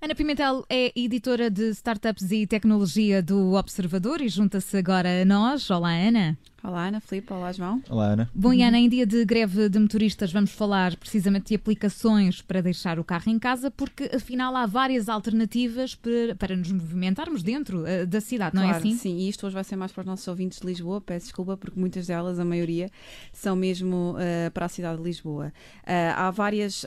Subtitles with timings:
[0.00, 5.70] Ana Pimentel é editora de startups e tecnologia do Observador e junta-se agora a nós.
[5.70, 6.36] Olá, Ana.
[6.64, 7.32] Olá, Ana Filipe.
[7.32, 7.82] Olá, João.
[7.90, 8.30] Olá, Ana.
[8.32, 12.60] Bom, e Ana, em dia de greve de motoristas, vamos falar precisamente de aplicações para
[12.60, 17.82] deixar o carro em casa, porque afinal há várias alternativas para, para nos movimentarmos dentro
[17.82, 18.96] uh, da cidade, não claro, é assim?
[18.96, 21.00] Sim, e isto hoje vai ser mais para os nossos ouvintes de Lisboa.
[21.00, 22.88] Peço desculpa, porque muitas delas, a maioria,
[23.32, 25.52] são mesmo uh, para a cidade de Lisboa.
[25.82, 26.86] Uh, há várias.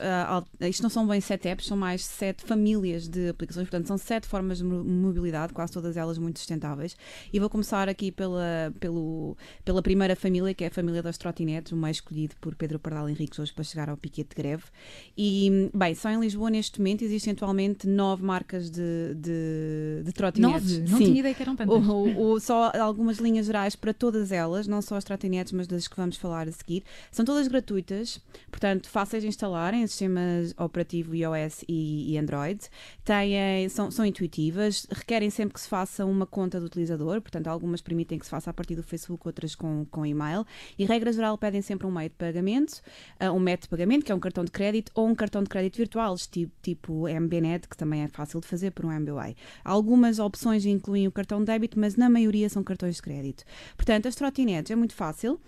[0.62, 4.26] isto não são bem sete apps, são mais sete famílias de aplicações, portanto, são sete
[4.26, 6.96] formas de mobilidade, quase todas elas muito sustentáveis.
[7.30, 11.72] E vou começar aqui pela, pelo pela primeira família, que é a família das trotinetes,
[11.72, 14.62] o mais escolhido por Pedro Pardal Henriques hoje para chegar ao piquete de greve.
[15.18, 20.78] E, bem, só em Lisboa neste momento existem atualmente nove marcas de, de, de trotinetes.
[20.78, 20.90] Nove?
[20.92, 21.04] Não Sim.
[21.06, 21.82] tinha ideia que eram tantas.
[22.42, 26.16] Só algumas linhas gerais para todas elas, não só as trotinetes, mas das que vamos
[26.16, 26.84] falar a seguir.
[27.10, 28.20] São todas gratuitas,
[28.52, 32.60] portanto, fáceis de instalar em sistemas operativo iOS e, e Android.
[33.04, 37.80] Têm, são, são intuitivas, requerem sempre que se faça uma conta do utilizador, portanto, algumas
[37.80, 40.44] permitem que se faça a partir do Facebook, outras com, com e-mail
[40.78, 42.80] e, regra geral, pedem sempre um meio de pagamento,
[43.20, 45.48] uh, um método de pagamento, que é um cartão de crédito ou um cartão de
[45.48, 49.36] crédito virtual, tipo, tipo MBNet, que também é fácil de fazer por um MBWay.
[49.64, 53.44] Algumas opções incluem o cartão de débito, mas na maioria são cartões de crédito.
[53.76, 55.40] Portanto, as trotinetes é muito fácil.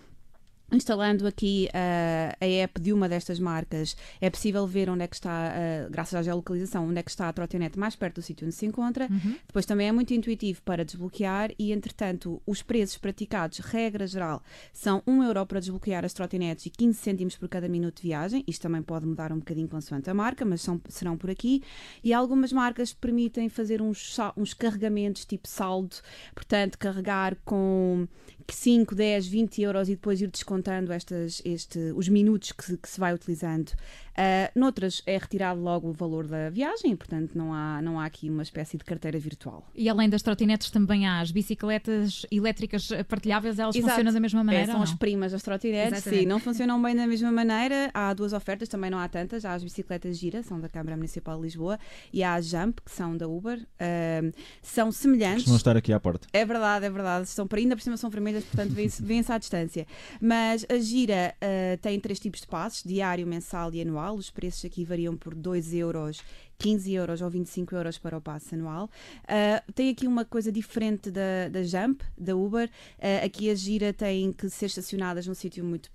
[0.71, 5.15] Instalando aqui uh, a app de uma destas marcas, é possível ver onde é que
[5.15, 8.47] está, uh, graças à geolocalização, onde é que está a trotinete mais perto do sítio
[8.47, 9.09] onde se encontra.
[9.11, 9.37] Uhum.
[9.47, 15.03] Depois também é muito intuitivo para desbloquear e, entretanto, os preços praticados, regra geral, são
[15.07, 18.45] 1 euro para desbloquear as trotinetes e 15 cêntimos por cada minuto de viagem.
[18.47, 21.63] Isto também pode mudar um bocadinho consoante a marca, mas são, serão por aqui.
[22.05, 25.97] E algumas marcas permitem fazer uns, uns carregamentos tipo saldo,
[26.35, 28.07] portanto, carregar com
[28.55, 32.89] 5, 10, 20 euros e depois ir descontando estas, este, os minutos que se, que
[32.89, 33.73] se vai utilizando.
[34.19, 38.29] Uh, noutras é retirado logo o valor da viagem, portanto não há, não há aqui
[38.29, 39.65] uma espécie de carteira virtual.
[39.77, 43.91] E além das trotinetes também há as bicicletas elétricas partilháveis, elas Exato.
[43.91, 44.71] funcionam da mesma maneira?
[44.71, 47.91] É, são as primas das trotinetes, sim, não funcionam bem da mesma maneira.
[47.95, 49.45] Há duas ofertas, também não há tantas.
[49.45, 51.79] Há as bicicletas Gira, são da Câmara Municipal de Lisboa,
[52.13, 53.61] e há as Jump, que são da Uber.
[53.61, 55.45] Uh, são semelhantes.
[55.45, 56.27] Costumam estar aqui à porta.
[56.33, 57.29] É verdade, é verdade.
[57.49, 59.87] Para ainda por cima são vermelhas, portanto vêm-se à distância.
[60.21, 64.17] Mas a Gira uh, tem três tipos de passos, diário, mensal e anual.
[64.17, 66.23] Os preços aqui variam por 2 euros
[66.59, 68.91] 15 euros ou 25 euros para o passe anual.
[69.25, 72.69] Uh, tem aqui uma coisa diferente da, da Jump, da Uber.
[72.99, 75.89] Uh, aqui a gira tem que ser estacionadas num sítio muito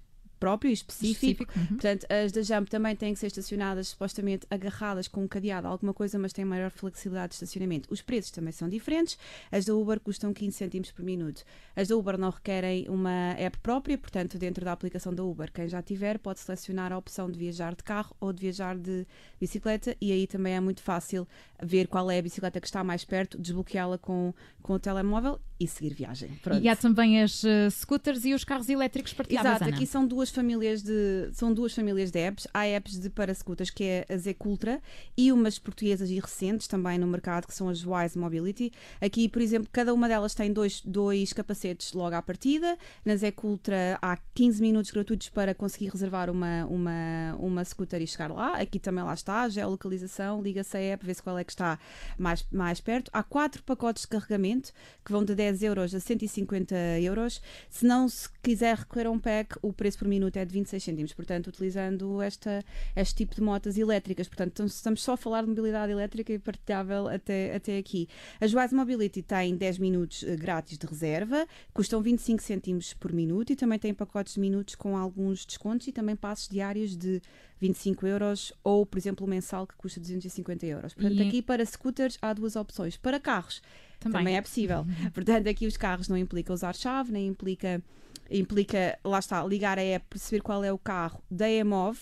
[0.44, 1.44] próprio e específico.
[1.44, 1.60] específico.
[1.60, 1.68] Uhum.
[1.68, 5.94] Portanto, as da Jump também têm que ser estacionadas supostamente agarradas com um cadeado, alguma
[5.94, 7.92] coisa, mas têm maior flexibilidade de estacionamento.
[7.92, 9.18] Os preços também são diferentes.
[9.50, 11.44] As da Uber custam 15 cêntimos por minuto.
[11.76, 15.68] As da Uber não requerem uma app própria, portanto, dentro da aplicação da Uber, quem
[15.68, 19.08] já tiver pode selecionar a opção de viajar de carro ou de viajar de
[19.40, 21.28] bicicleta e aí também é muito fácil
[21.62, 25.68] ver qual é a bicicleta que está mais perto, desbloqueá-la com, com o telemóvel e
[25.68, 26.30] seguir viagem.
[26.42, 26.62] Pronto.
[26.62, 29.62] E há também as uh, scooters e os carros elétricos partilhados.
[29.62, 32.48] Exato, aqui são duas famílias de são duas famílias de apps.
[32.54, 34.82] Há apps de para scooters que é a Zecultra
[35.16, 38.72] e umas portuguesas e recentes também no mercado que são as Wise Mobility.
[39.02, 42.78] Aqui, por exemplo, cada uma delas tem dois, dois capacetes logo à partida.
[43.06, 48.32] Na Zecultra há 15 minutos gratuitos para conseguir reservar uma, uma, uma scooter e chegar
[48.32, 48.58] lá.
[48.58, 51.80] Aqui também lá está, geolocalização, liga-se a app, vê-se qual é que está
[52.18, 53.10] mais, mais perto.
[53.14, 54.74] Há quatro pacotes de carregamento
[55.06, 57.42] que vão de 10 euros a 150 euros.
[57.70, 60.84] Se não se quiser recorrer a um pack, o preço por minuto é de 26
[60.84, 61.14] cêntimos.
[61.14, 62.64] Portanto, utilizando esta,
[62.96, 64.28] este tipo de motas elétricas.
[64.28, 68.08] Portanto, estamos só a falar de mobilidade elétrica e partilhável até, até aqui.
[68.40, 73.52] A Wise Mobility tem 10 minutos uh, grátis de reserva, custam 25 cêntimos por minuto
[73.52, 77.22] e também tem pacotes de minutos com alguns descontos e também passos diários de
[77.60, 80.94] 25 euros ou, por exemplo, o mensal que custa 250 euros.
[80.94, 81.28] Portanto, e...
[81.28, 82.98] aqui para scooters há duas opções.
[82.98, 83.62] Para carros
[84.04, 84.80] também, também é possível.
[84.80, 85.12] Uhum.
[85.12, 87.82] Portanto, aqui os carros não implica usar chave, nem implica
[88.30, 92.00] implica, lá está, ligar a app, perceber qual é o carro da EMOV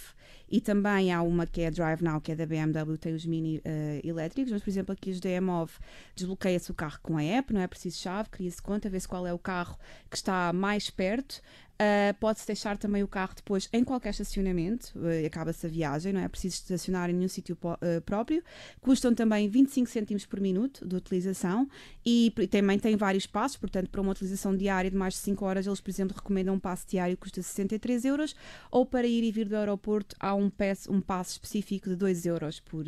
[0.49, 3.25] e também há uma que é a Drive Now, que é da BMW, tem os
[3.25, 3.61] mini uh,
[4.03, 5.71] elétricos, mas por exemplo aqui os da EMOV
[6.15, 9.33] desbloqueia-se o carro com a app, não é preciso chave, cria-se conta, vê-se qual é
[9.33, 9.77] o carro
[10.09, 11.41] que está mais perto
[11.81, 16.21] Uh, Pode-se deixar também o carro depois em qualquer estacionamento, uh, acaba-se a viagem, não
[16.21, 18.43] é preciso estacionar em nenhum sítio uh, próprio.
[18.79, 21.67] Custam também 25 cêntimos por minuto de utilização
[22.05, 25.65] e, também tem vários passos, portanto, para uma utilização diária de mais de 5 horas,
[25.65, 28.35] eles, por exemplo, recomendam um passo diário que custa 63 euros,
[28.69, 32.27] ou para ir e vir do aeroporto há um passo, um passo específico de 2
[32.27, 32.85] euros por,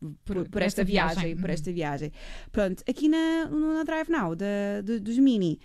[0.00, 1.36] por, por, por esta, esta, viagem, viagem.
[1.36, 2.12] Por esta viagem.
[2.52, 5.58] Pronto, aqui na, na Drive Now da, de, dos Mini,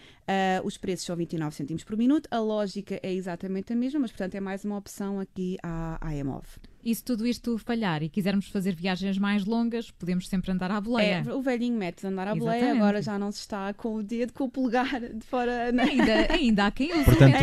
[0.64, 4.36] os preços são 29 cêntimos por minuto, a lógica é exatamente a mesma, mas portanto
[4.36, 6.48] é mais uma opção aqui à, à EMOV.
[6.83, 10.81] E se tudo isto falhar e quisermos fazer viagens mais longas, podemos sempre andar à
[10.81, 11.24] boleia.
[11.25, 14.33] É, o velhinho método andar à boleia, agora já não se está com o dedo,
[14.33, 15.71] com o polegar de fora.
[15.71, 15.83] Né?
[15.83, 17.35] Ainda, ainda há quem use Portanto,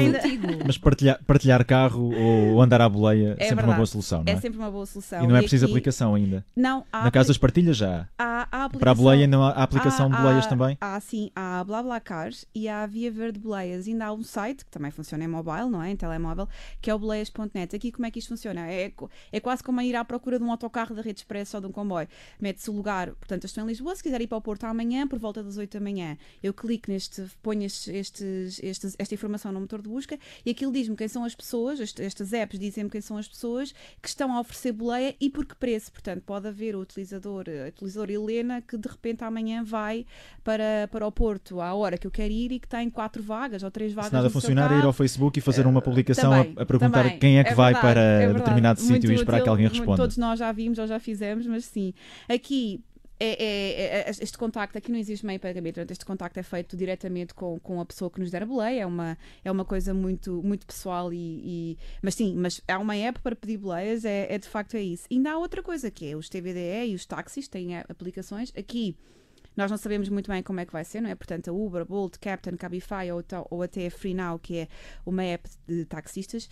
[0.66, 3.68] Mas partilhar, partilhar carro ou andar à boleia é sempre verdade.
[3.68, 4.36] uma boa solução, não é?
[4.36, 5.24] É sempre uma boa solução.
[5.24, 5.72] E não é preciso aqui...
[5.72, 6.44] aplicação ainda?
[6.54, 6.84] Não.
[6.92, 8.46] Há Na casa das partilhas já há.
[8.50, 10.78] há Para a boleia não há, há aplicação há, de boleias há, também?
[10.80, 13.86] Há sim, há BlaBlaCars e há Via Verde Boleias.
[13.88, 15.90] Ainda há um site, que também funciona em mobile, não é?
[15.90, 16.48] Em telemóvel,
[16.80, 17.74] que é o boleias.net.
[17.74, 18.70] Aqui como é que isto funciona?
[18.70, 18.92] É,
[19.32, 21.72] é quase como ir à procura de um autocarro da rede expressa ou de um
[21.72, 22.08] comboio.
[22.40, 25.06] Mete-se o lugar, portanto, eu estou em Lisboa, se quiser ir para o Porto amanhã,
[25.06, 29.60] por volta das 8 da manhã, eu clico neste, ponho estes, estes, esta informação no
[29.60, 33.16] motor de busca e aquilo diz-me quem são as pessoas, estas apps dizem-me quem são
[33.16, 33.72] as pessoas
[34.02, 35.92] que estão a oferecer boleia e por que preço.
[35.92, 40.06] Portanto, pode haver o utilizador, a utilizadora Helena, que de repente amanhã vai
[40.42, 43.62] para, para o Porto à hora que eu quero ir e que tem quatro vagas
[43.62, 44.10] ou três vagas.
[44.10, 47.02] Se nada funcionar, é ir ao Facebook e fazer uma publicação também, a, a, perguntar
[47.02, 47.18] também.
[47.18, 49.96] quem é que é vai verdade, para é determinado sítio e esperar que alguém responda
[49.96, 51.92] todos nós já vimos ou já fizemos, mas sim.
[52.28, 52.82] Aqui
[53.22, 57.34] é, é, é, este contacto, aqui não existe meio pagamento, este contacto é feito diretamente
[57.34, 60.42] com, com a pessoa que nos der a boleia, é uma, é uma coisa muito,
[60.42, 61.16] muito pessoal e,
[61.76, 64.82] e mas sim, mas há uma app para pedir boleias, é, é de facto é
[64.82, 65.04] isso.
[65.10, 68.96] E ainda há outra coisa que é os TVDE e os táxis têm aplicações, aqui
[69.54, 71.14] nós não sabemos muito bem como é que vai ser, não é?
[71.14, 74.68] Portanto, a Uber, Bolt, Captain, Cabify ou, ou até a Free Now, que é
[75.04, 76.48] uma app de taxistas,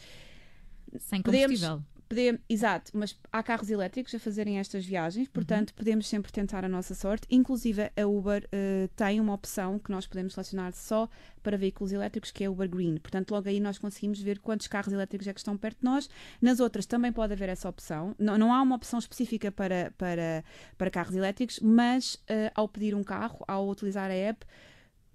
[0.99, 1.69] sem combustível.
[1.69, 5.76] Podemos, Podemos, exato, mas há carros elétricos a fazerem estas viagens, portanto uhum.
[5.76, 7.26] podemos sempre tentar a nossa sorte.
[7.31, 11.08] Inclusive a Uber uh, tem uma opção que nós podemos selecionar só
[11.43, 12.96] para veículos elétricos, que é Uber Green.
[12.96, 16.08] Portanto, logo aí nós conseguimos ver quantos carros elétricos é que estão perto de nós.
[16.40, 18.14] Nas outras também pode haver essa opção.
[18.19, 20.43] Não, não há uma opção específica para, para,
[20.78, 24.46] para carros elétricos, mas uh, ao pedir um carro, ao utilizar a app,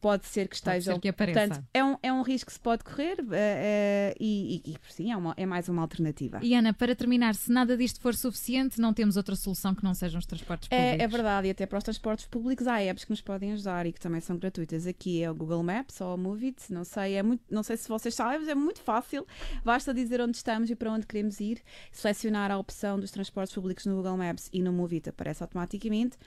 [0.04, 0.96] pode ser que estejam.
[0.96, 1.14] Ser que.
[1.14, 4.78] Portanto, é um, é um risco que se pode correr uh, uh, e, e, e,
[4.90, 6.42] sim, é, uma, é mais uma alternativa.
[6.44, 9.94] E Ana, para terminar, se nada disto for suficiente, não temos outra solução que não
[9.94, 11.00] sejam os transportes públicos.
[11.00, 13.86] É, é verdade, e até para os transportes públicos há apps que nos podem ajudar
[13.86, 14.86] e que também são gratuitas.
[14.86, 17.88] Aqui é o Google Maps ou o Movit, não sei, é muito, não sei se
[17.88, 19.26] vocês sabem, mas é muito fácil.
[19.64, 21.62] Basta dizer onde estamos e para onde queremos ir,
[21.94, 26.18] selecionar a opção dos transportes públicos no Google Maps e no Movit aparece automaticamente.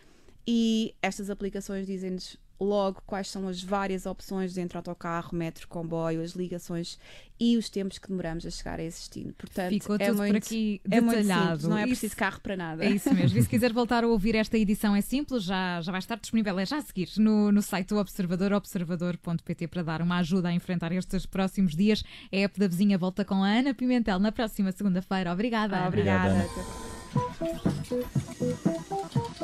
[0.46, 6.32] E estas aplicações dizem-nos logo quais são as várias opções entre autocarro, metro, comboio, as
[6.32, 6.98] ligações
[7.38, 9.34] e os tempos que demoramos a chegar a esse destino.
[9.34, 11.10] Portanto, Ficou é tudo muito, por aqui detalhado.
[11.10, 12.84] É muito simples, não é preciso carro para nada.
[12.84, 13.38] É isso mesmo.
[13.38, 16.58] E se quiser voltar a ouvir esta edição é simples, já, já vai estar disponível,
[16.58, 20.52] é já a seguir, no, no site do Observador, observador.pt, para dar uma ajuda a
[20.52, 22.02] enfrentar estes próximos dias.
[22.32, 25.30] A app da vizinha volta com a Ana Pimentel na próxima segunda-feira.
[25.30, 25.76] Obrigada.
[25.76, 26.46] Ah, obrigada.